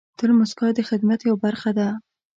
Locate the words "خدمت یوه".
0.89-1.39